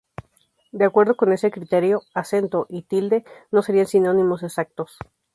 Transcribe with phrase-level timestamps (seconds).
[0.71, 4.97] De acuerdo con ese criterio, "acento" y "tilde" no serían sinónimos exactos.